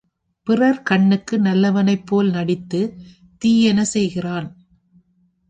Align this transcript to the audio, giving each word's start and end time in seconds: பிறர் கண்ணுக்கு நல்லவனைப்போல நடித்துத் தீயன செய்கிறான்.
பிறர் 0.47 0.81
கண்ணுக்கு 0.81 1.37
நல்லவனைப்போல 1.37 2.29
நடித்துத் 2.29 2.95
தீயன 3.41 3.81
செய்கிறான். 3.83 4.49